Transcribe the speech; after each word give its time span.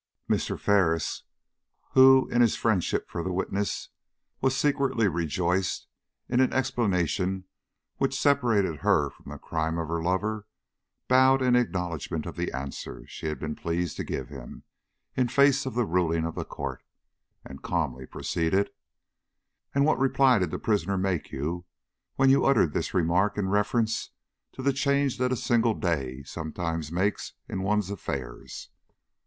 Mr. 0.27 0.59
Ferris, 0.59 1.21
who, 1.91 2.27
in 2.29 2.41
his 2.41 2.55
friendship 2.55 3.07
for 3.07 3.21
the 3.21 3.31
witness, 3.31 3.89
was 4.41 4.57
secretly 4.57 5.07
rejoiced 5.07 5.85
in 6.27 6.39
an 6.39 6.51
explanation 6.51 7.43
which 7.97 8.19
separated 8.19 8.77
her 8.77 9.11
from 9.11 9.29
the 9.31 9.37
crime 9.37 9.77
of 9.77 9.89
her 9.89 10.01
lover, 10.01 10.47
bowed 11.07 11.43
in 11.43 11.55
acknowledgment 11.55 12.25
of 12.25 12.35
the 12.35 12.51
answer 12.51 13.05
she 13.05 13.27
had 13.27 13.37
been 13.39 13.53
pleased 13.53 13.95
to 13.95 14.03
give 14.03 14.29
him 14.29 14.63
in 15.15 15.27
face 15.27 15.67
of 15.67 15.75
the 15.75 15.85
ruling 15.85 16.25
of 16.25 16.33
the 16.33 16.45
Court, 16.45 16.81
and 17.45 17.61
calmly 17.61 18.07
proceeded: 18.07 18.71
"And 19.75 19.85
what 19.85 19.99
reply 19.99 20.39
did 20.39 20.49
the 20.49 20.57
prisoner 20.57 20.97
make 20.97 21.31
you 21.31 21.65
when 22.15 22.31
you 22.31 22.43
uttered 22.43 22.73
this 22.73 22.95
remark 22.95 23.37
in 23.37 23.49
reference 23.49 24.09
to 24.53 24.63
the 24.63 24.73
change 24.73 25.19
that 25.19 25.31
a 25.31 25.35
single 25.37 25.75
day 25.75 26.23
sometimes 26.23 26.91
makes 26.91 27.33
in 27.47 27.61
one's 27.61 27.91
affairs?" 27.91 28.71